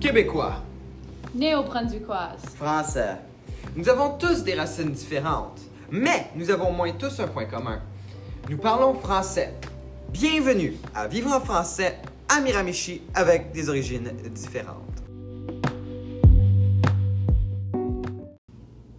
[0.00, 0.54] Québécois.
[1.34, 2.40] Néo-brunswickoise.
[2.56, 3.18] Français.
[3.76, 7.82] Nous avons tous des racines différentes, mais nous avons au moins tous un point commun.
[8.48, 9.52] Nous parlons français.
[10.10, 11.98] Bienvenue à Vivre en français
[12.30, 15.02] à Miramichi avec des origines différentes.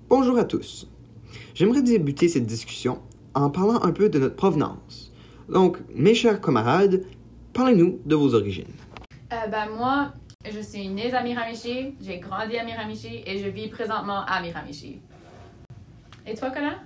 [0.07, 0.87] Bonjour à tous.
[1.55, 2.99] J'aimerais débuter cette discussion
[3.33, 5.11] en parlant un peu de notre provenance.
[5.49, 7.03] Donc, mes chers camarades,
[7.53, 8.75] parlez-nous de vos origines.
[9.33, 10.11] Euh, ben, moi,
[10.49, 14.99] je suis née à Miramichi, j'ai grandi à Miramichi et je vis présentement à Miramichi.
[16.25, 16.79] Et toi, Colin?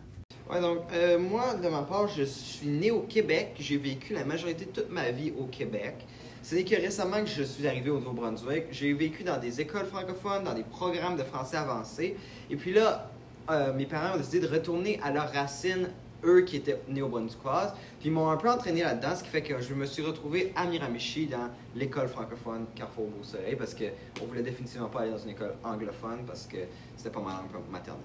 [0.49, 3.55] Ouais, donc, euh, moi, de ma part, je suis né au Québec.
[3.59, 5.95] J'ai vécu la majorité de toute ma vie au Québec.
[6.41, 8.65] C'est que récemment que je suis arrivé au Nouveau-Brunswick.
[8.71, 12.15] J'ai vécu dans des écoles francophones, dans des programmes de français avancé.
[12.51, 13.09] Et puis là,
[13.49, 15.89] euh, mes parents ont décidé de retourner à leurs racines,
[16.23, 17.73] eux qui étaient néo-brunswickoises.
[17.99, 20.53] Puis ils m'ont un peu entraîné là-dedans, ce qui fait que je me suis retrouvé
[20.55, 25.31] à Miramichi dans l'école francophone Carrefour Beau-Soleil parce qu'on voulait définitivement pas aller dans une
[25.31, 26.57] école anglophone parce que
[26.95, 28.01] c'était pas ma langue maternelle.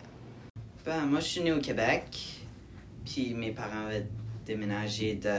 [0.84, 2.40] Ben, moi, je suis né au Québec.
[3.04, 4.06] Puis mes parents avaient
[4.46, 5.30] déménagé de.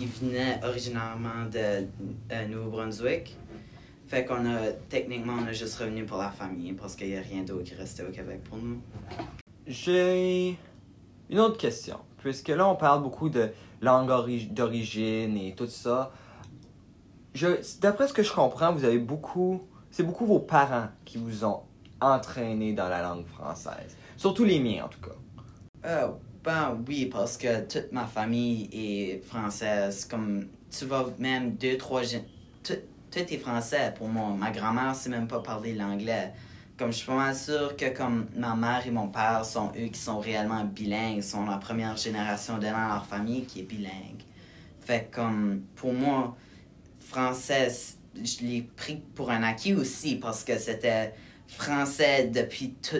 [0.00, 1.86] Ils venaient originairement de
[2.32, 3.36] euh, Nouveau-Brunswick.
[4.06, 4.72] Fait qu'on a.
[4.88, 7.74] Techniquement, on a juste revenu pour la famille parce qu'il n'y a rien d'autre qui
[7.74, 8.80] restait au Québec pour nous.
[9.66, 10.56] J'ai
[11.34, 11.98] une autre question.
[12.18, 13.50] Puisque là, on parle beaucoup de
[13.82, 16.12] langue ori- d'origine et tout ça.
[17.80, 19.62] D'après ce que je comprends, vous avez beaucoup.
[19.90, 21.62] C'est beaucoup vos parents qui vous ont
[22.00, 23.96] entraîné dans la langue française.
[24.16, 25.16] Surtout les miens, en tout cas.
[25.86, 26.08] Euh,
[26.44, 30.04] ben oui, parce que toute ma famille est française.
[30.04, 32.02] Comme tu vas même deux, trois.
[32.62, 32.74] Tout,
[33.10, 34.28] tout est français pour moi.
[34.38, 36.32] Ma grand-mère sait même pas parler l'anglais.
[36.76, 39.86] Comme je suis pas mal sûr que comme ma mère et mon père sont eux
[39.86, 44.24] qui sont réellement bilingues, sont la première génération de dans leur famille qui est bilingue.
[44.80, 46.36] Fait comme pour moi,
[46.98, 47.68] français,
[48.16, 51.14] je l'ai pris pour un acquis aussi parce que c'était
[51.46, 52.96] français depuis tout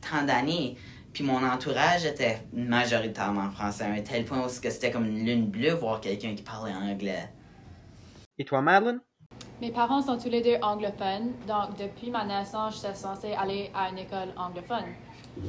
[0.00, 0.76] tant d'années.
[1.12, 5.46] Puis mon entourage était majoritairement français, à un tel point où c'était comme une lune
[5.46, 7.28] bleue voir quelqu'un qui parlait anglais.
[8.38, 9.00] Et toi, Madeleine?
[9.60, 13.90] Mes parents sont tous les deux anglophones, donc depuis ma naissance, j'étais censée aller à
[13.90, 14.86] une école anglophone.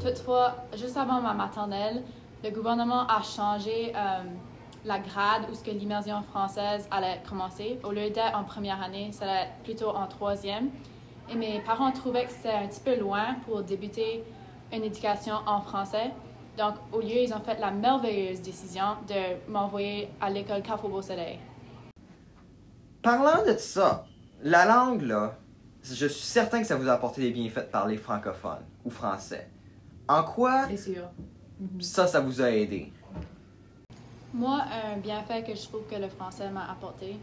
[0.04, 2.04] Toutefois, juste avant ma maternelle,
[2.44, 4.24] le gouvernement a changé euh,
[4.84, 7.80] la grade où ce l'immersion française allait commencer.
[7.86, 10.72] Au lieu d'être en première année, ça allait être plutôt en troisième.
[11.32, 14.26] Et mes parents trouvaient que c'était un petit peu loin pour débuter
[14.74, 16.12] une éducation en français.
[16.58, 21.40] Donc, au lieu, ils ont fait la merveilleuse décision de m'envoyer à l'école Carrefour Beau-Soleil.
[23.02, 24.06] Parlant de ça,
[24.44, 25.36] la langue, là,
[25.84, 29.50] je suis certain que ça vous a apporté des bienfaits de parler francophone ou français.
[30.08, 31.10] En quoi C'est sûr.
[31.80, 32.94] ça, ça vous a aidé?
[34.34, 34.62] Moi,
[34.94, 37.18] un bienfait que je trouve que le français m'a apporté,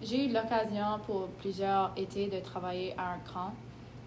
[0.00, 3.52] j'ai eu l'occasion pour plusieurs étés de travailler à un camp.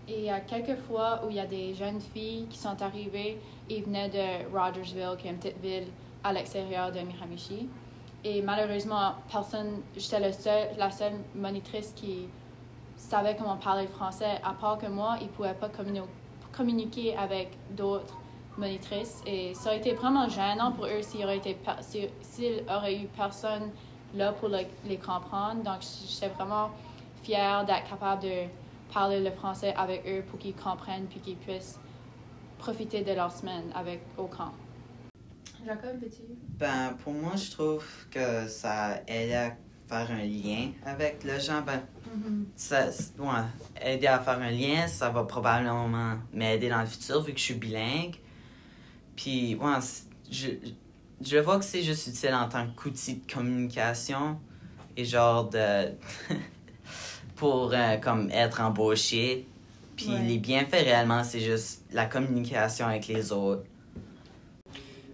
[0.07, 2.81] Et il y a quelques fois où il y a des jeunes filles qui sont
[2.81, 3.39] arrivées,
[3.69, 5.87] ils venaient de Rogersville, qui est une petite ville
[6.23, 7.69] à l'extérieur de Miramichi.
[8.23, 10.19] Et malheureusement, personne, j'étais
[10.77, 12.27] la seule monitrice qui
[12.95, 14.39] savait comment parler le français.
[14.43, 16.01] À part que moi, ils ne pouvaient pas communi-
[16.55, 18.15] communiquer avec d'autres
[18.57, 19.21] monitrices.
[19.25, 21.57] Et ça a été vraiment gênant pour eux s'il aurait été
[22.21, 23.71] s'il aurait eu personne
[24.13, 25.63] là pour le- les comprendre.
[25.63, 26.69] Donc, j'étais vraiment
[27.23, 28.43] fière d'être capable de
[28.93, 31.79] parler le français avec eux pour qu'ils comprennent puis qu'ils puissent
[32.59, 34.51] profiter de leur semaine avec au camp.
[35.65, 36.21] Jacob, petit.
[36.57, 39.51] Ben, pour moi, je trouve que ça aide à
[39.87, 41.61] faire un lien avec les gens.
[41.61, 41.81] Ben,
[42.55, 42.87] ça,
[43.19, 47.39] ouais, aider à faire un lien, ça va probablement m'aider dans le futur vu que
[47.39, 48.15] je suis bilingue.
[49.15, 49.77] Puis, ouais,
[50.31, 50.49] je,
[51.21, 54.39] je vois que c'est juste utile en tant qu'outil de communication
[54.97, 55.91] et genre de.
[57.35, 59.47] pour euh, comme être embauché.
[59.95, 60.19] Puis Ouais.
[60.23, 63.63] les bienfaits réellement, c'est juste la communication avec les autres.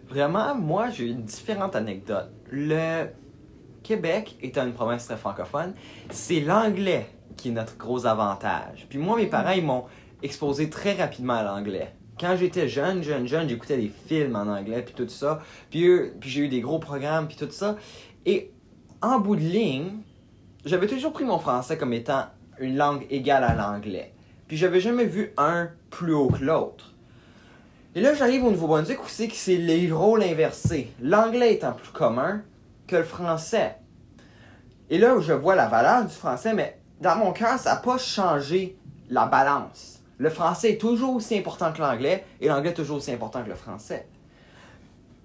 [0.10, 2.30] Vraiment, moi, j'ai une différente anecdote.
[2.50, 3.08] Le
[3.84, 5.74] Québec étant une province très francophone,
[6.10, 8.88] c'est l'anglais qui est notre gros avantage.
[8.90, 9.86] Puis moi, mes parents, ils m'ont
[10.24, 11.94] exposé très rapidement à l'anglais.
[12.20, 15.42] Quand j'étais jeune, jeune, jeune, j'écoutais des films en anglais, puis tout ça.
[15.70, 15.88] Puis,
[16.20, 17.76] puis j'ai eu des gros programmes, puis tout ça.
[18.26, 18.52] Et
[19.02, 20.00] en bout de ligne,
[20.66, 22.26] j'avais toujours pris mon français comme étant
[22.60, 24.14] une langue égale à l'anglais.
[24.48, 26.94] Puis j'avais jamais vu un plus haut que l'autre.
[27.98, 30.94] Et là, j'arrive au Nouveau-Brunswick où c'est que c'est les rôles inversés.
[31.02, 32.44] L'anglais étant plus commun
[32.86, 33.78] que le français.
[34.92, 37.98] Et là, je vois la valeur du français, mais dans mon cœur, ça n'a pas
[37.98, 38.78] changé
[39.10, 40.04] la balance.
[40.20, 43.50] Le français est toujours aussi important que l'anglais et l'anglais est toujours aussi important que
[43.50, 44.08] le français.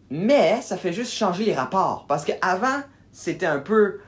[0.08, 2.06] Mais ça fait juste changer les rapports.
[2.08, 2.80] Parce qu'avant,
[3.12, 3.98] c'était un peu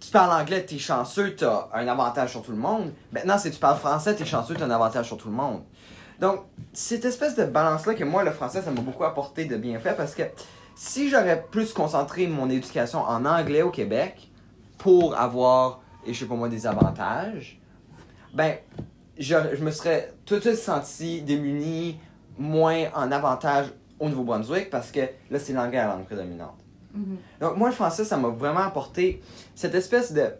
[0.00, 2.92] tu parles anglais, t'es chanceux, t'as un avantage sur tout le monde.
[3.10, 5.62] Maintenant, si tu parles français, t'es chanceux, t'as un avantage sur tout le monde.
[6.20, 6.40] Donc,
[6.72, 10.14] cette espèce de balance-là que moi, le français, ça m'a beaucoup apporté de bienfaits parce
[10.14, 10.22] que
[10.74, 14.30] si j'aurais plus concentré mon éducation en anglais au Québec
[14.78, 17.60] pour avoir, et je sais pas moi, des avantages,
[18.34, 18.56] ben,
[19.18, 21.98] je, je me serais tout de suite senti démuni,
[22.38, 25.00] moins en avantage au Nouveau-Brunswick parce que
[25.30, 26.64] là, c'est l'anglais la langue prédominante.
[27.40, 29.22] Donc, moi, le français, ça m'a vraiment apporté
[29.54, 30.32] cette espèce de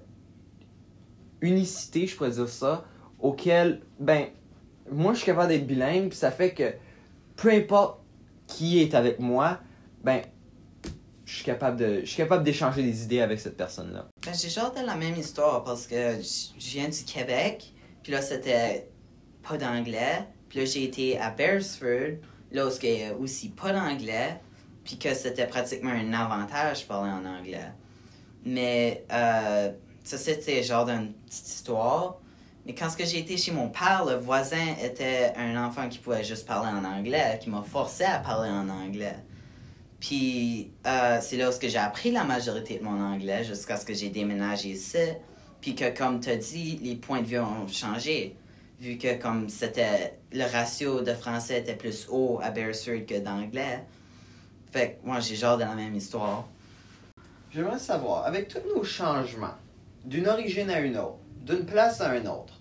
[1.40, 2.84] unicité, je pourrais dire ça,
[3.20, 4.26] auquel, ben,
[4.92, 6.74] moi, je suis capable d'être bilingue, puis ça fait que
[7.36, 8.00] peu importe
[8.46, 9.60] qui est avec moi,
[10.02, 10.22] ben,
[11.24, 14.06] je suis capable de, d'échanger des idées avec cette personne-là.
[14.24, 18.22] Ben, j'ai genre de la même histoire parce que je viens du Québec, puis là
[18.22, 18.88] c'était
[19.46, 22.16] pas d'anglais, puis là j'ai été à Beresford,
[22.50, 24.40] là où il y aussi pas d'anglais,
[24.84, 27.72] puis que c'était pratiquement un avantage de parler en anglais.
[28.46, 29.70] Mais euh,
[30.02, 32.20] ça c'était genre d'une petite histoire.
[32.66, 36.46] Mais quand j'ai été chez mon père, le voisin était un enfant qui pouvait juste
[36.46, 39.16] parler en anglais, qui m'a forcé à parler en anglais.
[40.00, 44.10] Puis euh, c'est où j'ai appris la majorité de mon anglais jusqu'à ce que j'ai
[44.10, 44.98] déménagé ici.
[45.60, 48.36] Puis que comme tu as dit, les points de vue ont changé.
[48.80, 53.84] Vu que comme c'était le ratio de français était plus haut à Beresford que d'anglais.
[54.70, 56.46] Fait que moi j'ai genre de la même histoire.
[57.50, 59.54] J'aimerais savoir, avec tous nos changements,
[60.04, 62.60] d'une origine à une autre, d'une place à une autre,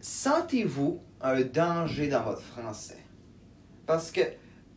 [0.00, 3.02] sentez-vous un danger dans votre français?
[3.86, 4.20] Parce que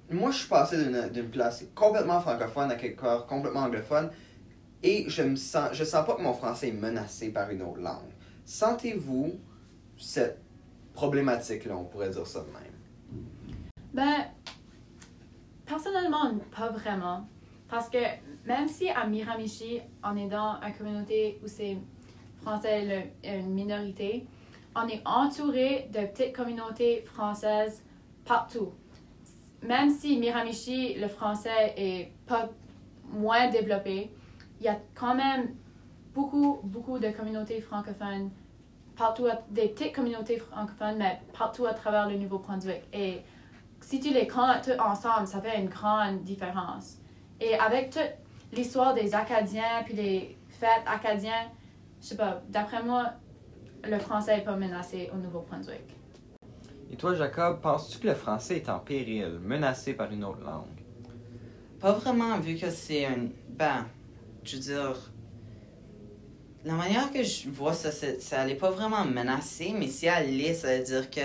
[0.09, 0.77] moi, je suis passé
[1.09, 4.09] d'une place complètement francophone à quelque part complètement anglophone
[4.83, 8.11] et je me sens, sens pas que mon français est menacé par une autre langue.
[8.45, 9.33] Sentez-vous
[9.97, 10.39] cette
[10.93, 13.25] problématique-là, on pourrait dire ça de même?
[13.93, 14.25] Ben,
[15.65, 17.27] personnellement, pas vraiment.
[17.69, 17.99] Parce que
[18.45, 21.77] même si à Miramichi, on est dans une communauté où c'est
[22.41, 22.85] français
[23.23, 24.25] le- une minorité,
[24.75, 27.83] on est entouré de petites communautés françaises
[28.25, 28.71] partout.
[29.63, 32.49] Même si Miramichi, le français est pas
[33.11, 34.11] moins développé,
[34.59, 35.53] il y a quand même
[36.13, 38.31] beaucoup, beaucoup de communautés francophones
[38.95, 42.83] partout, des petites communautés francophones, mais partout à travers le Nouveau-Brunswick.
[42.93, 43.21] Et
[43.81, 46.97] si tu les comptes tous ensemble, ça fait une grande différence.
[47.39, 48.11] Et avec toute
[48.53, 51.49] l'histoire des Acadiens, puis les fêtes acadiennes,
[52.01, 53.13] je sais pas, d'après moi,
[53.83, 55.95] le français n'est pas menacé au Nouveau-Brunswick.
[56.91, 60.65] Et toi, Jacob, penses-tu que le français est en péril, menacé par une autre langue?
[61.79, 63.29] Pas vraiment, vu que c'est un.
[63.49, 63.85] Ben,
[64.43, 65.11] je veux dire.
[66.63, 70.37] La manière que je vois ça, c'est- ça n'est pas vraiment menacé, mais si elle
[70.37, 71.21] l'est, ça veut dire que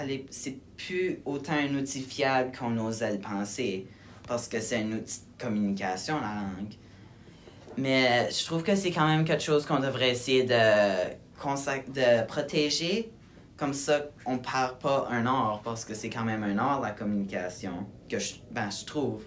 [0.00, 3.86] elle est- c'est plus autant un outil fiable qu'on osait le penser,
[4.26, 6.74] parce que c'est un outil de communication, la langue.
[7.78, 13.12] Mais je trouve que c'est quand même quelque chose qu'on devrait essayer de, de protéger.
[13.56, 16.90] Comme ça, on perd pas un art, parce que c'est quand même un art, la
[16.90, 19.24] communication, que je, ben, je trouve.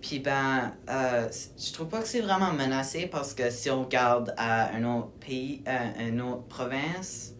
[0.00, 1.28] Puis ben, euh,
[1.58, 5.10] je trouve pas que c'est vraiment menacé parce que si on regarde à un autre
[5.18, 7.32] pays, à une autre province,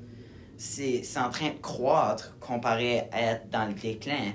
[0.56, 4.32] c'est en train de croître comparé à être dans le déclin.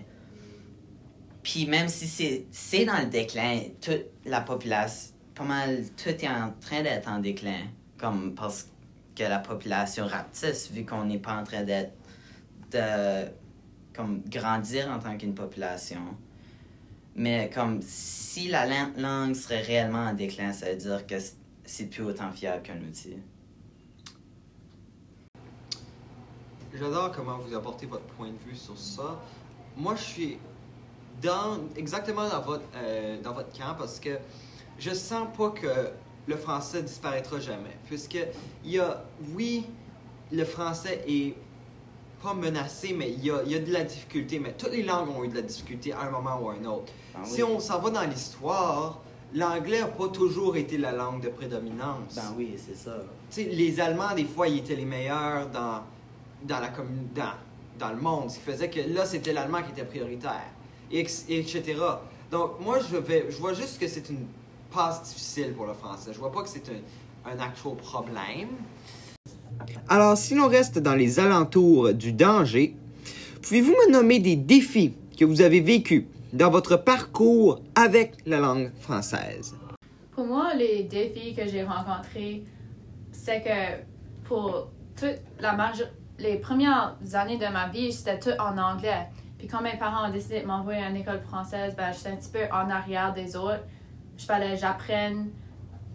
[1.44, 6.54] Puis même si c'est dans le déclin, toute la population, pas mal, tout est en
[6.60, 7.62] train d'être en déclin.
[7.98, 8.68] Comme parce
[9.16, 11.94] que la population rapetisse, vu qu'on n'est pas en train d'être
[12.72, 13.30] de
[13.94, 16.02] comme grandir en tant qu'une population.
[17.16, 21.16] Mais comme si la lan- langue serait réellement en déclin, ça veut dire que
[21.66, 23.18] c'est plus autant fiable qu'un outil.
[26.74, 29.20] J'adore comment vous apportez votre point de vue sur ça.
[29.76, 30.38] Moi, je suis
[31.76, 32.28] exactement
[32.76, 34.18] euh, dans votre camp parce que
[34.82, 35.68] je sens pas que
[36.28, 37.78] le français disparaîtra jamais.
[37.86, 38.18] Puisque
[38.66, 39.04] il y a,
[39.36, 39.66] oui,
[40.32, 41.36] le français est
[42.22, 44.40] pas menacé, mais il y a, y a de la difficulté.
[44.40, 46.66] Mais toutes les langues ont eu de la difficulté à un moment ou à un
[46.66, 46.92] autre.
[47.16, 49.00] Ah Si on s'en va dans l'histoire,
[49.34, 52.16] l'anglais n'a pas toujours été la langue de prédominance.
[52.16, 52.98] Ben oui, c'est ça.
[53.30, 55.84] Tu sais, les Allemands, des fois, ils étaient les meilleurs dans,
[56.44, 57.34] dans, la dans,
[57.80, 58.30] dans le monde.
[58.30, 60.52] Ce qui faisait que là, c'était l'allemand qui était prioritaire,
[60.92, 61.64] et etc.
[62.30, 64.26] Donc, moi, je, vais, je vois juste que c'est une
[64.74, 66.12] passe difficile pour le français.
[66.14, 68.50] Je vois pas que c'est un, un actual problème.
[69.88, 72.76] Alors, si l'on reste dans les alentours du danger,
[73.42, 78.72] pouvez-vous me nommer des défis que vous avez vécus dans votre parcours avec la langue
[78.80, 79.56] française?
[80.16, 82.44] Pour moi, les défis que j'ai rencontrés,
[83.12, 83.84] c'est que
[84.28, 89.08] pour toute la majeure- les premières années de ma vie, c'était tout en anglais.
[89.38, 92.16] Puis quand mes parents ont décidé de m'envoyer à une école française, ben, j'étais un
[92.16, 93.64] petit peu en arrière des autres.
[94.18, 95.30] Je fallait j'apprenne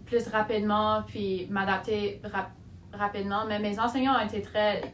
[0.05, 2.21] plus rapidement, puis m'adapter
[2.93, 3.45] rapidement.
[3.47, 4.93] Mais mes enseignants ont été très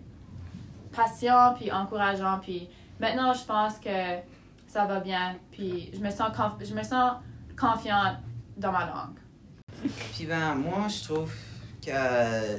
[0.92, 4.20] patients, puis encourageants, puis maintenant, je pense que
[4.68, 7.13] ça va bien, puis je me sens, je me sens
[7.58, 8.18] confiante
[8.58, 9.20] dans ma langue.
[10.13, 11.34] Puis ben, moi, je trouve
[11.86, 12.58] que,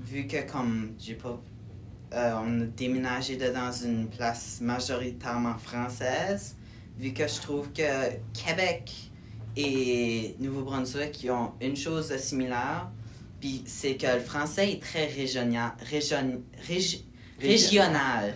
[0.00, 1.38] vu que comme j'ai pas
[2.14, 6.56] euh, on a déménagé dans une place majoritairement française,
[6.98, 9.10] vu que je trouve que Québec
[9.56, 12.88] et Nouveau-Brunswick ont une chose de similaire,
[13.40, 15.72] puis c'est que le français est très régional.
[17.40, 18.34] régional.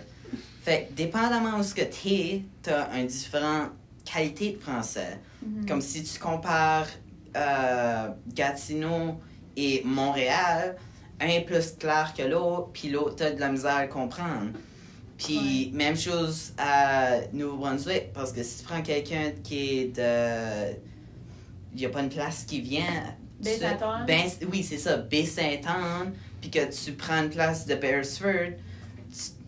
[0.63, 3.71] Fait que dépendamment où ce que tu es, tu as une différente
[4.03, 5.19] qualité de français.
[5.43, 5.67] Mm-hmm.
[5.67, 6.87] Comme si tu compares
[7.35, 9.15] euh, Gatineau
[9.55, 10.75] et Montréal,
[11.19, 14.51] un est plus clair que l'autre, puis l'autre a de la misère à comprendre.
[15.17, 20.77] Puis même chose à Nouveau-Brunswick, parce que si tu prends quelqu'un qui est de.
[21.73, 23.15] Il n'y a pas une place qui vient.
[23.39, 24.05] Baie-Saint-Anne?
[24.07, 28.53] Ben, oui, c'est ça, Baie-Saint-Anne, puis que tu prends une place de Beresford,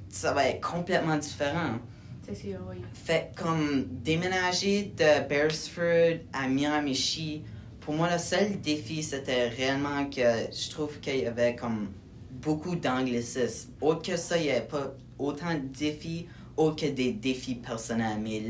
[0.09, 1.79] ça va être complètement différent.
[2.27, 2.77] C'est sûr, oui.
[2.93, 7.43] Fait comme déménager de Beresford à Miramichi,
[7.81, 11.89] pour moi, le seul défi, c'était réellement que je trouve qu'il y avait comme
[12.29, 13.71] beaucoup d'anglicisme.
[13.81, 18.19] Autre que ça, il n'y avait pas autant de défis, autre que des défis personnels.
[18.21, 18.43] Mais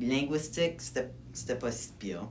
[0.00, 2.28] linguistique, c'était pas si pire.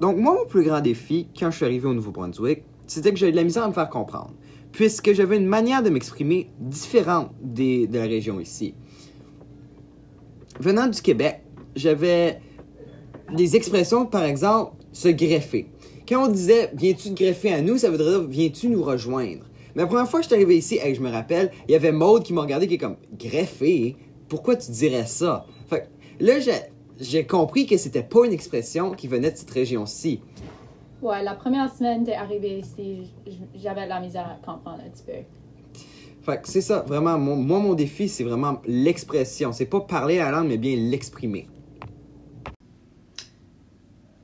[0.00, 3.32] Donc, moi, mon plus grand défi, quand je suis arrivé au Nouveau-Brunswick, c'était que j'avais
[3.32, 4.32] de la misère à me faire comprendre,
[4.72, 8.74] puisque j'avais une manière de m'exprimer différente de la région ici.
[10.58, 11.42] Venant du Québec,
[11.76, 12.40] j'avais
[13.34, 15.68] des expressions, par exemple, se greffer.
[16.08, 19.44] Quand on disait viens-tu te greffer à nous, ça voudrait dire viens-tu nous rejoindre.
[19.74, 21.92] Mais la première fois que je suis arrivé ici, je me rappelle, il y avait
[21.92, 23.96] Maude qui m'a regardé qui est comme greffer,
[24.28, 25.46] pourquoi tu dirais ça?
[25.68, 25.88] Fait
[26.18, 26.52] là, j'ai
[27.26, 30.20] compris que c'était pas une expression qui venait de cette région-ci.
[31.02, 33.12] Ouais, la première semaine d'arriver arrivé ici,
[33.54, 35.12] j'avais la misère à comprendre un petit peu.
[36.22, 39.52] Fait c'est ça, vraiment, moi, mon défi, c'est vraiment l'expression.
[39.52, 41.48] C'est pas parler la langue, mais bien l'exprimer.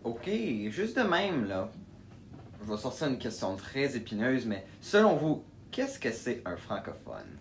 [0.05, 0.29] OK,
[0.69, 1.71] juste de même, là,
[2.63, 7.39] je vais sortir une question très épineuse, mais selon vous, qu'est-ce que c'est un francophone?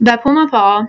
[0.00, 0.84] Ben, pour ma part,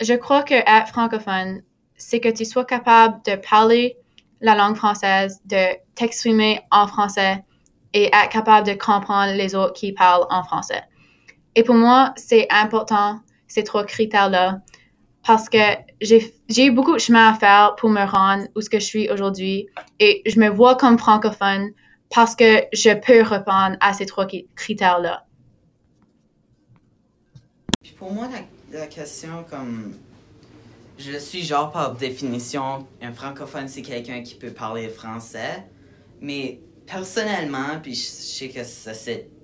[0.00, 1.62] je crois que être francophone,
[1.96, 3.96] c'est que tu sois capable de parler
[4.40, 7.44] la langue française, de t'exprimer en français
[7.94, 10.82] et être capable de comprendre les autres qui parlent en français.
[11.54, 14.60] Et pour moi, c'est important, ces trois critères-là,
[15.26, 15.58] parce que
[16.00, 19.66] j'ai eu beaucoup de chemin à faire pour me rendre où je suis aujourd'hui
[19.98, 21.70] et je me vois comme francophone
[22.14, 25.25] parce que je peux répondre à ces trois critères-là.
[27.94, 28.28] Pour moi,
[28.72, 29.94] la, question, comme
[30.98, 35.64] je suis genre par définition, un francophone, c'est quelqu'un qui peut parler français,
[36.20, 38.92] mais personnellement, puis je sais que ça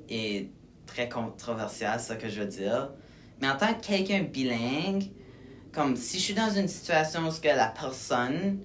[0.09, 0.49] est
[0.87, 2.91] très controversial, ce que je veux dire,
[3.41, 5.11] mais en tant que quelqu'un bilingue,
[5.73, 8.59] comme si je suis dans une situation où la personne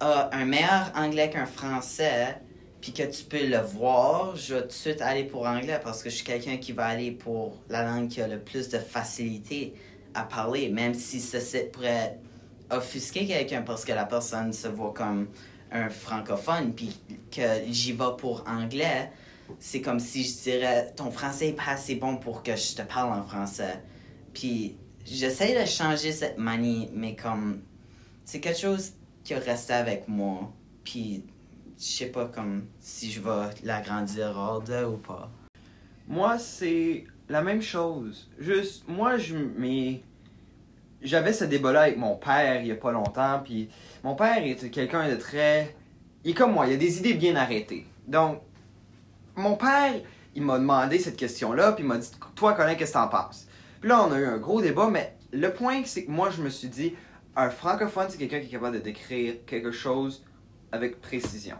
[0.00, 2.40] a un meilleur anglais qu'un français,
[2.80, 6.02] puis que tu peux le voir, je vais tout de suite aller pour anglais parce
[6.02, 8.78] que je suis quelqu'un qui va aller pour la langue qui a le plus de
[8.78, 9.74] facilité
[10.14, 11.38] à parler, même si ça
[11.72, 12.18] pourrait
[12.70, 15.28] offusquer quelqu'un parce que la personne se voit comme
[15.72, 16.98] un francophone, puis
[17.30, 19.10] que j'y vais pour anglais.
[19.58, 22.82] C'est comme si je dirais ton français est pas assez bon pour que je te
[22.82, 23.80] parle en français.
[24.32, 27.62] Puis j'essaie de changer cette manie, mais comme
[28.24, 28.92] c'est quelque chose
[29.24, 30.52] qui reste avec moi.
[30.84, 31.24] Puis
[31.80, 35.30] je sais pas comme si je vais l'agrandir hors de ou pas.
[36.06, 38.28] Moi, c'est la même chose.
[38.38, 40.02] Juste, moi, je mais
[41.00, 43.40] j'avais ce débat-là avec mon père il y a pas longtemps.
[43.42, 43.70] Puis
[44.04, 45.74] mon père est quelqu'un de très.
[46.24, 47.86] Il est comme moi, il a des idées bien arrêtées.
[48.06, 48.42] Donc,
[49.36, 49.94] mon père,
[50.34, 53.46] il m'a demandé cette question-là, puis il m'a dit Toi, Colin, qu'est-ce que t'en penses?
[53.80, 56.42] Puis là, on a eu un gros débat, mais le point, c'est que moi, je
[56.42, 56.94] me suis dit,
[57.36, 60.26] un francophone, c'est quelqu'un qui est capable de décrire quelque chose
[60.72, 61.56] avec précision.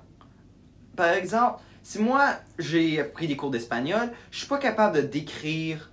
[1.00, 5.90] Par exemple, si moi, j'ai pris des cours d'espagnol, je suis pas capable de décrire,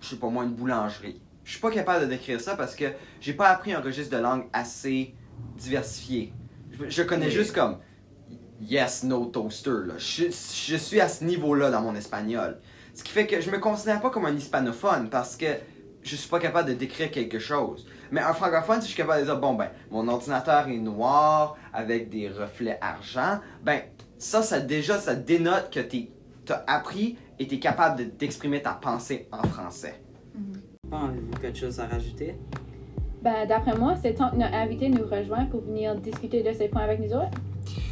[0.00, 1.22] je sais pas moi, une boulangerie.
[1.44, 2.86] Je suis pas capable de décrire ça parce que
[3.20, 5.14] j'ai pas appris un registre de langue assez
[5.56, 6.32] diversifié.
[6.88, 7.78] Je, connais juste comme
[8.60, 9.92] yes, no toaster.
[9.96, 12.58] Je, je suis à ce niveau-là dans mon espagnol.
[12.94, 15.46] Ce qui fait que je me considère pas comme un hispanophone parce que
[16.02, 17.86] je suis pas capable de décrire quelque chose.
[18.14, 21.56] Mais un francophone, si je suis capable de dire, bon, ben, mon ordinateur est noir
[21.72, 23.80] avec des reflets argent, ben,
[24.18, 26.06] ça, ça déjà, ça dénote que tu
[26.48, 30.00] as appris et tu es capable d'exprimer ta pensée en français.
[30.32, 32.36] Mm Avez-vous quelque chose à rajouter?
[33.20, 36.68] Ben, d'après moi, c'est temps que notre invité nous rejoint pour venir discuter de ces
[36.68, 37.36] points avec nous autres.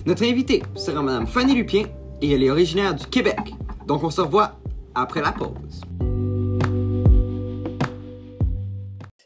[0.06, 1.86] Notre invitée sera Madame Fanny Lupien
[2.20, 3.40] et elle est originaire du Québec.
[3.88, 4.52] Donc on se revoit
[4.94, 5.80] après la pause.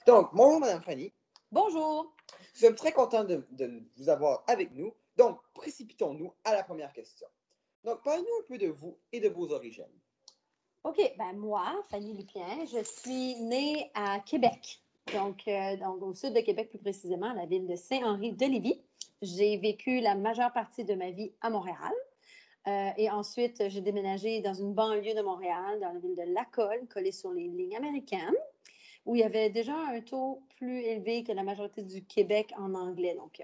[0.07, 1.13] Donc, bonjour Madame Fanny.
[1.51, 2.15] Bonjour.
[2.55, 4.95] Nous sommes très contents de, de vous avoir avec nous.
[5.17, 7.27] Donc, précipitons-nous à la première question.
[7.83, 9.85] Donc, parlez-nous un peu de vous et de vos origines.
[10.85, 14.81] OK, ben moi, Fanny Lupien, je suis née à Québec,
[15.13, 18.81] donc, euh, donc au sud de Québec plus précisément, à la ville de Saint-Henri-de-Lévis.
[19.23, 21.93] J'ai vécu la majeure partie de ma vie à Montréal.
[22.69, 26.87] Euh, et ensuite, j'ai déménagé dans une banlieue de Montréal, dans la ville de Lacolle,
[26.87, 28.37] collée sur les lignes américaines,
[29.07, 32.75] où il y avait déjà un taux plus élevé que la majorité du Québec en
[32.75, 33.15] anglais.
[33.15, 33.41] Donc,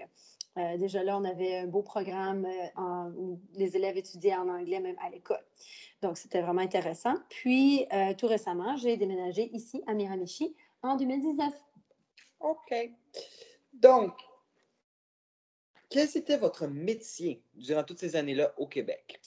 [0.57, 4.79] euh, déjà là, on avait un beau programme en- où les élèves étudiaient en anglais
[4.79, 5.43] même à l'école.
[6.01, 7.15] Donc, c'était vraiment intéressant.
[7.29, 11.53] Puis, euh, tout récemment, j'ai déménagé ici à Miramichi en 2019.
[12.41, 12.91] OK.
[13.71, 14.13] Donc,
[15.89, 19.21] quel était votre métier durant toutes ces années-là au Québec?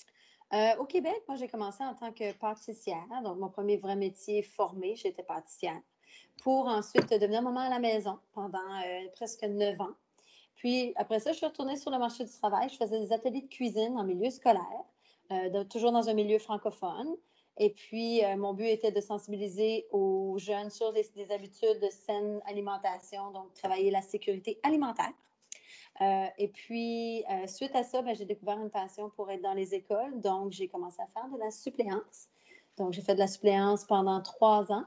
[0.52, 3.06] Euh, au Québec, moi, j'ai commencé en tant que pâtissière.
[3.24, 5.80] Donc, mon premier vrai métier formé, j'étais pâtissière.
[6.42, 9.94] Pour ensuite devenir maman à la maison pendant euh, presque neuf ans.
[10.56, 12.68] Puis, après ça, je suis retournée sur le marché du travail.
[12.70, 14.84] Je faisais des ateliers de cuisine en milieu scolaire,
[15.30, 17.14] euh, toujours dans un milieu francophone.
[17.58, 21.88] Et puis, euh, mon but était de sensibiliser aux jeunes sur des, des habitudes de
[21.90, 25.12] saine alimentation, donc travailler la sécurité alimentaire.
[26.00, 29.74] Euh, et puis, suite à ça, ben, j'ai découvert une passion pour être dans les
[29.74, 30.20] écoles.
[30.20, 32.28] Donc, j'ai commencé à faire de la suppléance.
[32.76, 34.84] Donc, j'ai fait de la suppléance pendant trois ans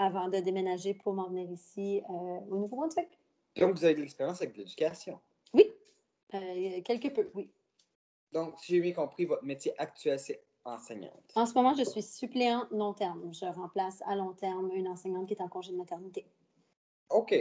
[0.00, 2.12] avant de déménager pour m'en venir ici euh,
[2.50, 3.18] au Nouveau-Brunswick.
[3.56, 5.20] Donc, vous avez de l'expérience avec l'éducation?
[5.52, 5.70] Oui,
[6.34, 7.50] euh, quelque peu, oui.
[8.32, 11.32] Donc, si j'ai bien compris, votre métier actuel, c'est enseignante.
[11.34, 13.32] En ce moment, je suis suppléant long terme.
[13.34, 16.24] Je remplace à long terme une enseignante qui est en congé de maternité.
[17.10, 17.34] OK.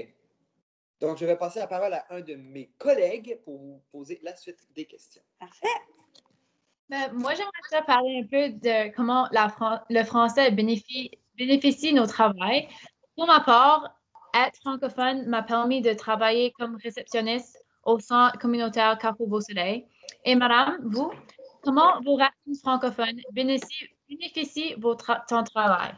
[0.99, 4.35] Donc, je vais passer la parole à un de mes collègues pour vous poser la
[4.35, 5.21] suite des questions.
[5.39, 5.67] Parfait.
[6.89, 11.93] Ben, moi, j'aimerais ça parler un peu de comment la Fran- le français bénéficie, bénéficie
[11.93, 12.67] de nos travail.
[13.15, 13.95] Pour ma part,
[14.35, 19.85] être francophone m'a permis de travailler comme réceptionniste au centre communautaire Carrefour Beau-Soleil.
[20.25, 21.11] Et madame, vous,
[21.63, 25.93] comment vos racines francophones bénéficient, bénéficient votre ton travail?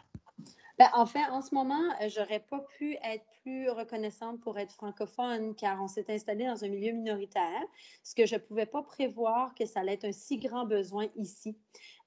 [0.81, 4.73] Ben, en fait, en ce moment, euh, j'aurais pas pu être plus reconnaissante pour être
[4.73, 7.61] francophone car on s'est installé dans un milieu minoritaire,
[8.01, 11.05] ce que je ne pouvais pas prévoir que ça allait être un si grand besoin
[11.15, 11.55] ici.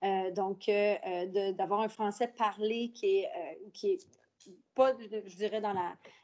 [0.02, 4.00] Euh, donc, euh, d'avoir un français parlé qui est,
[4.74, 5.72] pas, je dirais, dans,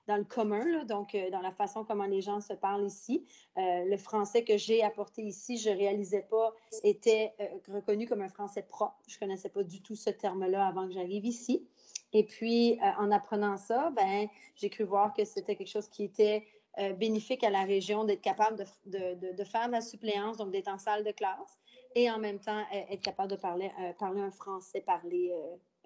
[0.08, 3.24] le commun, donc dans la façon comment les gens se parlent ici.
[3.56, 7.32] Le français que j'ai apporté ici, je ne réalisais pas, était
[7.68, 8.98] reconnu comme un français propre.
[9.06, 11.64] Je ne connaissais pas du tout ce terme-là avant que j'arrive ici.
[12.12, 16.04] Et puis, euh, en apprenant ça, ben, j'ai cru voir que c'était quelque chose qui
[16.04, 16.46] était
[16.78, 20.50] euh, bénéfique à la région d'être capable de, de- de- faire de la suppléance, donc
[20.50, 21.58] d'être en salle de classe,
[21.94, 25.32] et en même temps euh, être capable de parler, parler un français parlé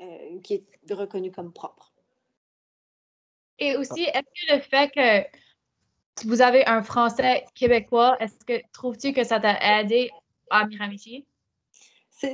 [0.01, 1.93] euh, qui est reconnu comme propre.
[3.59, 9.13] Et aussi, est-ce que le fait que vous avez un français québécois, est-ce que trouves-tu
[9.13, 10.11] que ça t'a aidé
[10.51, 11.27] à Miramichi?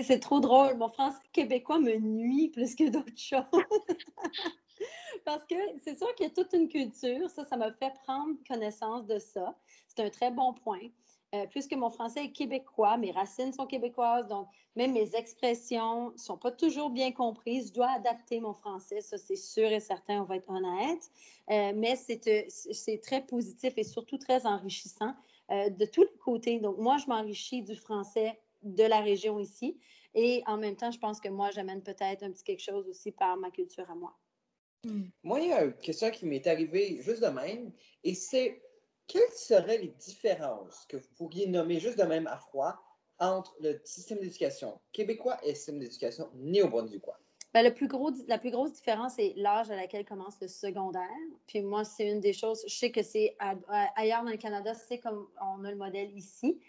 [0.03, 0.76] C'est trop drôle.
[0.76, 3.44] Mon français québécois me nuit plus que d'autres choses.
[5.24, 7.29] Parce que c'est sûr qu'il y a toute une culture.
[7.31, 9.55] Ça, ça m'a fait prendre connaissance de ça.
[9.88, 10.88] C'est un très bon point.
[11.33, 16.18] Euh, puisque mon français est québécois, mes racines sont québécoises, donc même mes expressions ne
[16.18, 17.68] sont pas toujours bien comprises.
[17.68, 21.09] Je dois adapter mon français, ça c'est sûr et certain, on va être honnête.
[21.50, 25.14] Euh, mais c'est euh, c'est très positif et surtout très enrichissant
[25.50, 26.61] de tous les côtés.
[26.61, 29.79] Donc moi, je m'enrichis du français de la région ici.
[30.14, 33.12] Et en même temps, je pense que moi, j'amène peut-être un petit quelque chose aussi
[33.12, 34.18] par ma culture à moi.
[35.23, 38.62] Moi, il y a une question qui m'est arrivée juste de même, et c'est
[39.07, 42.81] quelles seraient les différences que vous pourriez nommer juste de même à froid
[43.18, 47.18] entre le système d'éducation québécois et le système d'éducation néo-brunswickois?
[47.53, 51.09] Ben, le plus gros, la plus grosse différence, c'est l'âge à laquelle commence le secondaire.
[51.46, 54.37] Puis moi, c'est une des choses, je sais que c'est à- à- ailleurs dans le
[54.37, 56.61] Canada, c'est comme on a le modèle ici.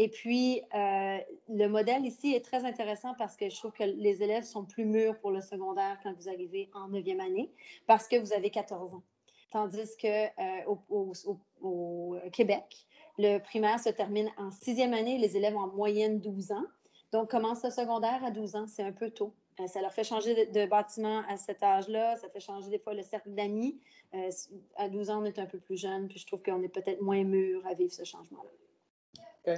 [0.00, 4.22] Et puis, euh, le modèle ici est très intéressant parce que je trouve que les
[4.22, 7.50] élèves sont plus mûrs pour le secondaire quand vous arrivez en neuvième année
[7.88, 9.02] parce que vous avez 14 ans.
[9.50, 11.12] Tandis que euh,
[11.60, 12.86] au, Québec,
[13.18, 16.64] le primaire se termine en sixième année, les élèves ont en moyenne 12 ans.
[17.10, 19.34] Donc, commence le secondaire à 12 ans, c'est un peu tôt.
[19.58, 22.94] Euh, ça leur fait changer de, bâtiment à cet âge-là, ça fait changer des fois
[22.94, 23.80] le cercle d'amis.
[24.14, 24.30] Euh,
[24.76, 27.00] à 12 ans, on est un peu plus jeune, puis je trouve qu'on est peut-être
[27.00, 29.54] moins mûr à vivre ce changement-là.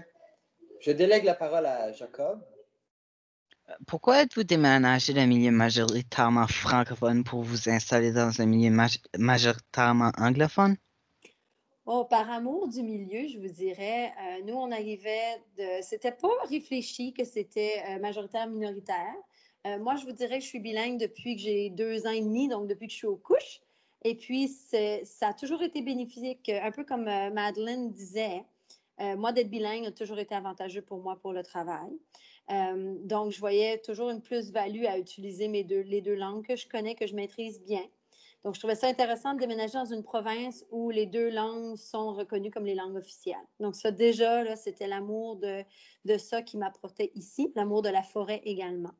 [0.80, 2.42] Je délègue la parole à Jacob.
[3.86, 10.10] Pourquoi êtes-vous déménagé d'un milieu majoritairement francophone pour vous installer dans un milieu maj- majoritairement
[10.16, 10.76] anglophone?
[11.84, 15.82] Oh, par amour du milieu, je vous dirais, euh, nous, on arrivait de.
[15.82, 19.14] C'était pas réfléchi que c'était euh, majoritaire-minoritaire.
[19.66, 22.22] Euh, moi, je vous dirais que je suis bilingue depuis que j'ai deux ans et
[22.22, 23.60] demi, donc depuis que je suis aux couches.
[24.02, 28.44] Et puis, ça a toujours été bénéfique, un peu comme Madeleine disait.
[29.16, 31.90] Moi, d'être bilingue a toujours été avantageux pour moi pour le travail.
[32.48, 37.06] donc, je voyais toujours une plus-value à utiliser les deux langues que je connais, que
[37.06, 37.84] je maîtrise bien.
[38.44, 42.14] Donc, je trouvais ça intéressant de déménager dans une province où les deux langues sont
[42.14, 43.36] reconnues comme les langues officielles.
[43.58, 48.92] Donc, ça, déjà, c'était l'amour de, ça qui m'apportait ici, l'amour de la forêt également.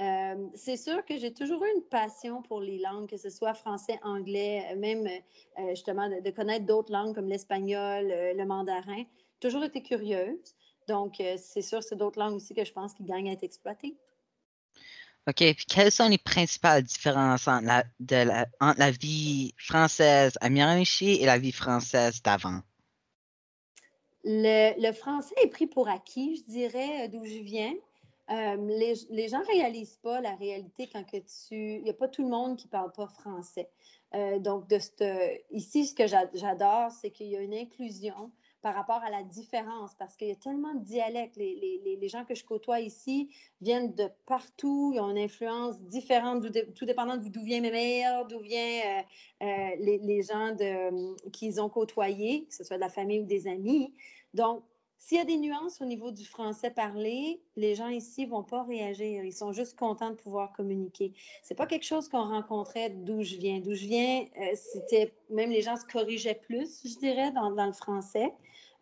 [0.00, 3.54] Euh, c'est sûr que j'ai toujours eu une passion pour les langues, que ce soit
[3.54, 9.04] français, anglais, même euh, justement de, connaître d'autres langues comme l'espagnol, euh, le mandarin.
[9.40, 10.54] Toujours été curieuse.
[10.88, 13.96] Donc, c'est sûr, c'est d'autres langues aussi que je pense qui gagnent à être exploitées.
[15.28, 15.38] OK.
[15.38, 20.48] Puis quelles sont les principales différences entre la, de la, entre la vie française à
[20.48, 22.60] Miramichi et la vie française d'avant?
[24.22, 27.74] Le, le, français est pris pour acquis, je dirais, d'où je viens.
[28.30, 31.76] Euh, les, les, gens ne réalisent pas la réalité quand que tu...
[31.76, 33.68] Il n'y a pas tout le monde qui ne parle pas français.
[34.14, 34.78] Euh, donc, de
[35.52, 38.30] ici, ce que j'adore, c'est qu'il y a une inclusion
[38.66, 41.36] par rapport à la différence, parce qu'il y a tellement de dialectes.
[41.36, 45.80] Les, les, les, gens que je côtoie ici viennent de partout, ils ont une influence
[45.82, 49.04] différente, tout dépendant d'où vient mes mères, d'où viennent
[49.40, 50.56] euh, les, gens
[51.32, 53.94] qu'ils ont côtoyés, que ce soit de la famille ou des amis.
[54.34, 54.64] Donc,
[54.98, 58.64] s'il y a des nuances au niveau du français parlé, les gens ici vont pas
[58.64, 59.24] réagir.
[59.24, 61.12] Ils sont juste contents de pouvoir communiquer.
[61.42, 63.60] Ce n'est pas quelque chose qu'on rencontrait d'où je viens.
[63.60, 67.72] D'où je viens, euh, c'était même les gens se corrigeaient plus, je dirais, dans, le
[67.72, 68.34] français.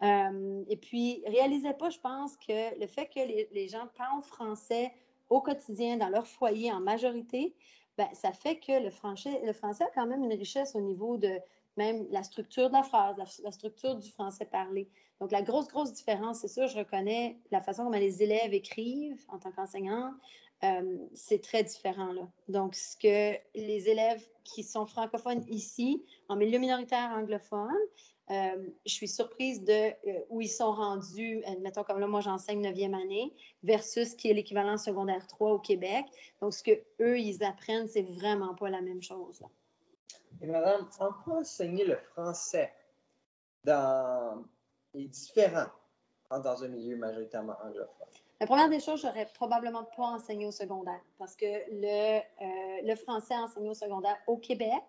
[0.03, 3.20] Euh, et puis, réalisaient pas, je pense, que le fait que
[3.53, 4.92] les, gens parlent français
[5.29, 7.55] au quotidien, dans leur foyer en majorité,
[7.98, 11.16] ben, ça fait que le français, le français a quand même une richesse au niveau
[11.16, 11.38] de
[11.77, 14.88] même la structure de la phrase, la structure du français parlé.
[15.20, 19.24] Donc, la grosse, grosse différence, c'est sûr, je reconnais la façon dont les élèves écrivent
[19.29, 20.12] en tant qu'enseignant,
[20.64, 22.12] euh, c'est très différent.
[22.12, 22.29] Là.
[22.48, 27.70] Donc, ce que les élèves qui sont francophones ici, en milieu minoritaire anglophone,
[28.31, 32.66] euh, je suis surprise de euh, où ils sont rendus, mettons comme là, moi j'enseigne
[32.66, 36.07] 9e année, versus ce qui est l'équivalent secondaire 3 au Québec.
[36.40, 39.42] Donc, ce qu'eux, ils apprennent, c'est vraiment pas la même chose.
[40.40, 42.72] Et madame, on peut enseigner le français
[43.64, 44.44] dans
[44.94, 45.66] est différent
[46.30, 48.09] dans un milieu majoritairement anglophone?
[48.40, 52.94] La première des choses, j'aurais probablement pas enseigné au secondaire parce que le, euh, le
[52.96, 54.83] français enseigné au secondaire au Québec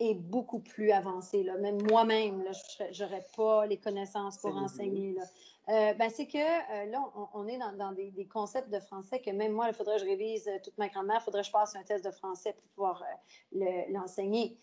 [0.00, 1.44] est beaucoup plus avancé.
[1.44, 1.56] Là.
[1.56, 2.44] Même moi-même,
[2.90, 5.14] je n'aurais pas les connaissances pour enseigner.
[5.14, 5.22] Là.
[5.68, 7.00] Euh, ben, c'est que euh, là,
[7.32, 10.08] on, est dans, des, des, concepts de français que même moi, il faudrait que je
[10.08, 13.04] révise toute ma grammaire, il faudrait que je passe un test de français pour pouvoir
[13.88, 14.58] l'enseigner.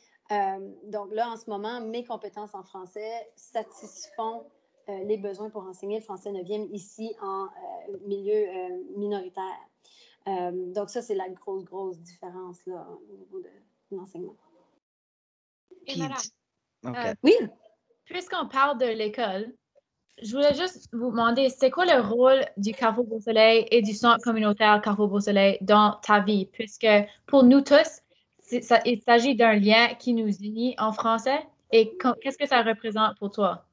[0.84, 4.46] donc là, en ce moment, mes compétences en français satisfont
[4.88, 9.44] les besoins pour enseigner le français 9e ici en euh, milieu euh, minoritaire.
[10.26, 13.50] donc, ça, c'est la grosse, grosse différence là, au niveau de,
[13.92, 14.36] l'enseignement.
[15.88, 17.34] Et madame, oui.
[18.06, 19.54] Puisqu'on parle de l'école,
[20.22, 23.94] je voulais juste vous demander, c'est quoi le rôle du Carrefour Beau Soleil et du
[23.94, 26.46] centre communautaire Carrefour Beau Soleil dans ta vie?
[26.46, 26.88] Puisque
[27.26, 28.02] pour nous tous,
[28.40, 31.40] ça, il s'agit d'un lien qui nous unit en français.
[31.72, 33.66] Et qu'est-ce que ça représente pour toi?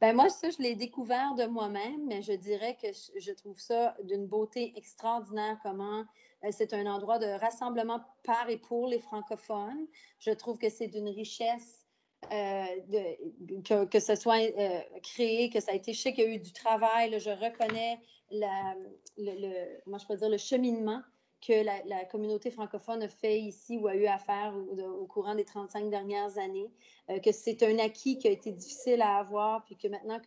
[0.00, 2.86] Ben moi, ça, je l'ai découvert de moi-même, mais je dirais que
[3.18, 6.04] je trouve ça d'une beauté extraordinaire, comment
[6.44, 9.86] euh, c'est un endroit de rassemblement par et pour les francophones.
[10.20, 11.86] Je trouve que c'est d'une richesse
[12.32, 16.26] euh, de, que, que, ce soit euh, créé, que ça a été chic, qu'il y
[16.28, 17.18] a eu du travail.
[17.18, 17.98] je reconnais
[18.30, 21.02] le, moi, je peux dire le cheminement
[21.40, 25.44] que la, communauté francophone a fait ici ou a eu à faire au, courant des
[25.44, 26.70] 35 dernières années,
[27.10, 30.20] euh, que c'est un acquis qui a été difficile à avoir, puis que maintenant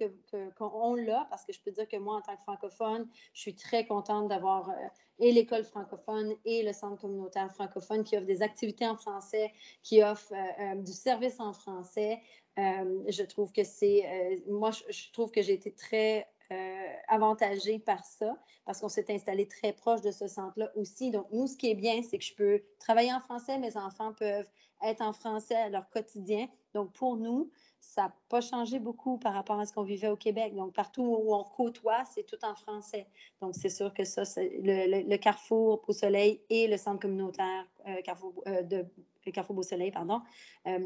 [0.58, 3.41] qu'on que, l'a, parce que je peux dire que moi, en tant que francophone, je
[3.41, 4.74] suis très contente d'avoir euh,
[5.19, 10.02] et l'école francophone et le centre communautaire francophone qui offre des activités en français, qui
[10.02, 12.21] offre euh, du service en français.
[12.58, 18.35] je trouve que c'est, moi, je trouve que j'ai été très euh, avantagé par ça
[18.65, 21.09] parce qu'on s'est installé très proche de ce centre-là aussi.
[21.09, 24.13] Donc, nous, ce qui est bien, c'est que je peux travailler en français, mes enfants
[24.13, 24.49] peuvent
[24.83, 26.47] être en français à leur quotidien.
[26.73, 30.17] Donc, pour nous, ça n'a pas changé beaucoup par rapport à ce qu'on vivait au
[30.17, 30.53] Québec.
[30.53, 33.07] Donc, partout où on côtoie, c'est tout en français.
[33.41, 38.43] Donc, c'est sûr que ça, le, Carrefour Beau Soleil et le centre communautaire euh, Carrefour,
[38.47, 38.85] euh, de,
[39.31, 40.21] Carrefour Beau Soleil, pardon,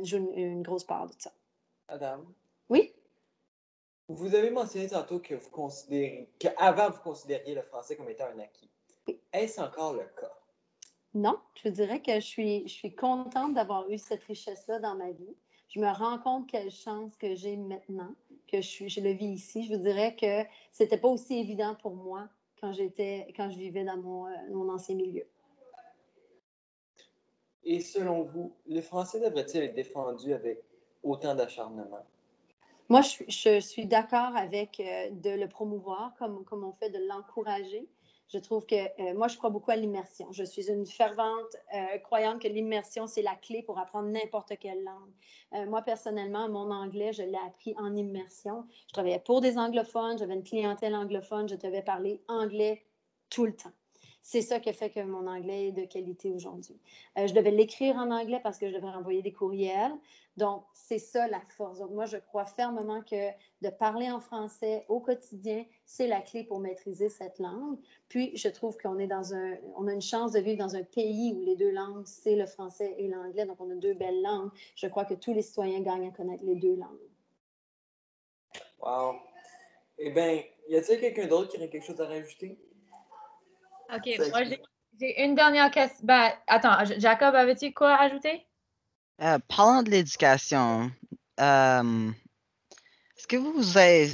[0.04, 1.32] jouent une, une, grosse part de ça.
[1.90, 2.26] Madame?
[4.08, 8.40] Vous avez mentionné tantôt que vous considérez, qu'avant vous considériez le français comme étant un
[8.40, 8.70] acquis.
[9.34, 10.32] Est-ce encore le cas?
[11.16, 15.12] Non, je dirais que je suis, je suis contente d'avoir eu cette richesse-là dans ma
[15.12, 15.36] vie.
[15.70, 18.14] je me rends compte quelle chance que j'ai maintenant,
[18.48, 19.66] que je, suis, je le vis ici.
[19.66, 22.30] Je vous dirais que c'était pas aussi évident pour moi
[22.62, 25.26] quand j'étais, quand je vivais dans mon, euh, mon ancien milieu.
[27.64, 30.62] Et selon vous, le français devrait-il être défendu avec
[31.02, 32.06] autant d'acharnement?
[32.88, 37.90] Moi, je, suis- d'accord avec euh, de le promouvoir comme, on fait de l'encourager.
[38.28, 40.32] Je trouve que euh, moi, je crois beaucoup à l'immersion.
[40.32, 44.84] Je suis une fervente euh, croyante que l'immersion, c'est la clé pour apprendre n'importe quelle
[44.84, 45.68] langue.
[45.68, 48.66] Moi, personnellement, mon anglais, je l'ai appris en immersion.
[48.88, 52.84] Je travaillais pour des anglophones, j'avais une clientèle anglophone, je devais parler anglais
[53.30, 53.72] tout le temps.
[54.28, 56.82] C'est ça qui fait que mon anglais est de qualité aujourd'hui.
[57.20, 59.94] Euh, je devais l'écrire en anglais parce que je devais envoyer des courriels.
[60.36, 61.78] Donc, c'est ça la force.
[61.78, 63.30] Donc, moi, je crois fermement que
[63.62, 67.78] de parler en français au quotidien, c'est la clé pour maîtriser cette langue.
[68.10, 70.84] Puis, je trouve qu'on est dans un, on a une chance de vivre dans un
[70.84, 73.46] pays où les deux langues, c'est le français et l'anglais.
[73.46, 74.50] Donc, on a deux belles langues.
[74.76, 77.12] Je crois que tous les citoyens gagnent à connaître les deux langues.
[78.80, 79.18] Wow.
[80.00, 82.58] Eh bien, y a-t-il quelqu'un d'autre qui aurait quelque chose à rajouter?
[83.94, 84.44] OK, moi,
[85.00, 86.06] j'ai une dernière question.
[86.06, 88.46] Ben, attends, Jacob, avais-tu quoi à ajouter?
[89.22, 90.92] Euh, parlant de l'éducation,
[91.40, 92.12] euh,
[93.18, 94.12] est-ce que vous avez.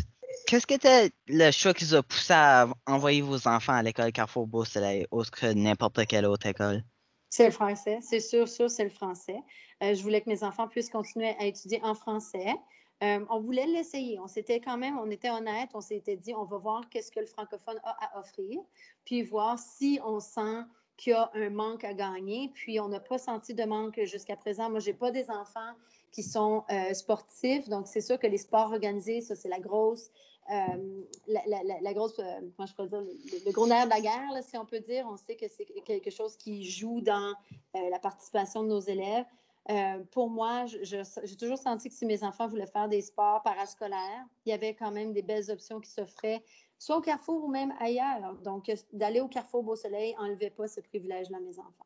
[0.48, 4.12] Qu'est-ce qui était le choix qui vous a poussé à envoyer vos enfants à l'école
[4.12, 6.84] Carrefour Beau Soleil autre que n'importe quelle autre école?
[7.30, 9.38] C'est le français, c'est sûr, sûr, c'est le français.
[9.84, 12.56] Euh, je voulais que mes enfants puissent continuer à étudier en français.
[13.04, 14.20] Euh, on voulait l'essayer.
[14.20, 17.20] On s'était quand même, on était honnête, on s'était dit, on va voir qu'est-ce que
[17.20, 18.60] le francophone a à offrir,
[19.06, 20.64] puis voir si on sent
[20.98, 22.52] qu'il y a un manque à gagner.
[22.54, 24.70] Puis on n'a pas senti de manque jusqu'à présent.
[24.70, 25.74] Moi, j'ai pas des enfants
[26.12, 30.12] qui sont euh, sportifs, donc c'est sûr que les sports organisés, ça c'est la grosse,
[30.52, 34.58] euh, la, grosse, comment je pourrais dire, le, le gros nerf de la guerre, si
[34.58, 35.08] on peut dire.
[35.10, 37.34] On sait que c'est quelque chose qui joue dans
[37.74, 39.26] la participation de nos élèves.
[39.70, 44.26] Euh, pour moi, j'ai toujours senti que si mes enfants voulaient faire des sports parascolaires,
[44.46, 46.44] il y avait quand même des belles options qui s'offraient,
[46.80, 48.34] soit au Carrefour ou même ailleurs.
[48.44, 51.86] Donc, euh, d'aller au Carrefour Beau Soleil n'enlevait pas ce privilège-là à mes enfants.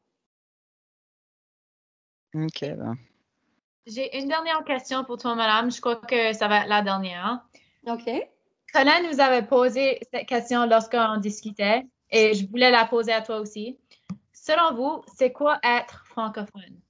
[2.34, 2.96] Ok, bon.
[3.86, 5.70] J'ai une dernière question pour toi, madame.
[5.70, 7.46] Je crois que ça va être la dernière.
[7.88, 8.10] OK?
[8.74, 13.40] Colin nous avait posé cette question lorsqu'on discutait et je voulais la poser à toi
[13.40, 13.78] aussi.
[14.34, 16.82] Selon vous, c'est quoi être francophone?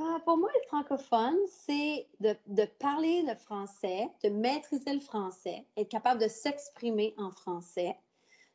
[0.00, 5.66] Ah, pour moi, être francophone, c'est de, de parler le français, de maîtriser le français,
[5.76, 7.98] être capable de s'exprimer en français.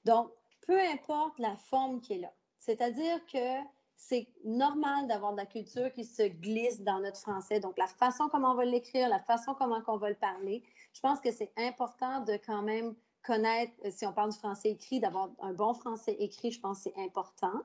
[0.06, 0.32] Donc,
[0.66, 2.34] peu importe la forme qui est là.
[2.60, 3.62] C'est-à-dire que
[3.98, 7.60] c'est normal d'avoir de la culture qui se glisse dans notre français.
[7.60, 11.02] Donc, la façon comment on va l'écrire, la façon comment on va le parler, je
[11.02, 15.00] pense que c'est important de quand même connaître, euh, si on parle du français écrit,
[15.00, 17.62] d'avoir un bon français écrit, je pense que c'est important.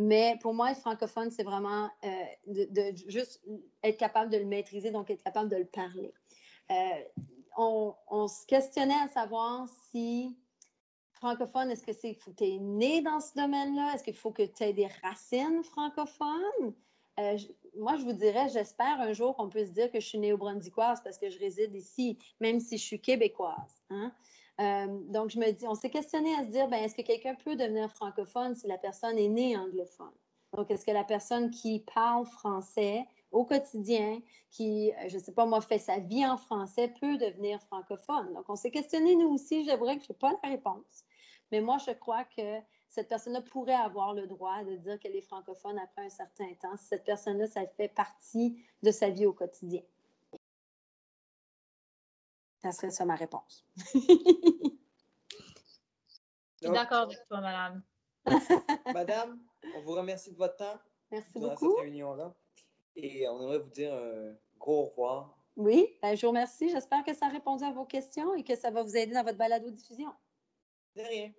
[0.00, 2.08] Mais pour moi, être francophone, c'est vraiment euh,
[2.46, 3.42] de, juste
[3.82, 6.14] être capable de le maîtriser, donc être capable de le parler.
[6.70, 6.74] Euh,
[7.58, 10.34] on, se questionnait à savoir si
[11.12, 13.92] francophone, est-ce que c'est que tu es né dans ce domaine-là?
[13.94, 16.72] Est-ce qu'il faut que tu aies des racines francophones?
[17.18, 17.36] Euh,
[17.76, 21.02] moi, je vous dirais, j'espère un jour qu'on peut se dire que je suis néo-brunswickoise
[21.04, 23.82] parce que je réside ici, même si je suis québécoise.
[23.90, 24.14] hein.
[24.60, 27.34] Euh, donc, je me dis, on s'est questionné à se dire, ben, est-ce que quelqu'un
[27.34, 30.12] peut devenir francophone si la personne est née anglophone?
[30.52, 34.20] Donc, est-ce que la personne qui parle français au quotidien,
[34.50, 38.34] qui, euh, je ne sais pas moi, fait sa vie en français, peut devenir francophone?
[38.34, 39.64] Donc, on s'est questionné nous aussi.
[39.64, 41.04] J'aimerais que je n'ai pas la réponse.
[41.52, 45.22] Mais moi, je crois que cette personne-là pourrait avoir le droit de dire qu'elle est
[45.22, 46.76] francophone après un certain temps.
[46.76, 49.82] Si cette personne-là, ça fait partie de sa vie au quotidien.
[52.62, 53.66] Ça serait ça ma réponse.
[53.94, 54.00] Je
[56.66, 57.82] suis d'accord avec toi, madame.
[58.92, 59.40] Madame,
[59.76, 60.78] on vous remercie de votre temps
[61.10, 61.74] Merci durant beaucoup.
[61.76, 62.34] cette réunion-là.
[62.96, 65.38] Et on aimerait vous dire un gros au revoir.
[65.56, 66.68] Oui, ben, je vous remercie.
[66.68, 69.24] J'espère que ça a répondu à vos questions et que ça va vous aider dans
[69.24, 70.12] votre balado-diffusion.
[70.96, 71.32] De rien.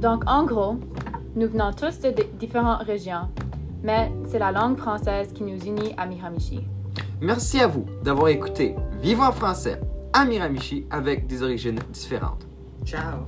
[0.00, 0.76] Donc, en gros,
[1.36, 3.28] nous venons tous de di- différentes régions,
[3.82, 6.66] mais c'est la langue française qui nous unit à Miramichi.
[7.20, 9.80] Merci à vous d'avoir écouté Vivre en français
[10.12, 12.46] à Miramichi avec des origines différentes.
[12.84, 13.20] Ciao.